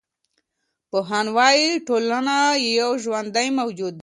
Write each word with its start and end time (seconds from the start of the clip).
پوهان 0.91 1.27
وايي 1.37 1.69
چي 1.75 1.83
ټولنه 1.87 2.35
یو 2.79 2.91
ژوندی 3.03 3.47
موجود 3.59 3.93
دی. 3.95 3.99